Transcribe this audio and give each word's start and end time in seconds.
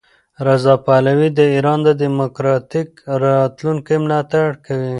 رضا 0.47 0.73
پهلوي 0.85 1.29
د 1.33 1.39
ایران 1.55 1.79
د 1.87 1.89
دیموکراتیک 2.01 2.89
راتلونکي 3.23 3.95
ملاتړ 4.03 4.47
کوي. 4.65 4.89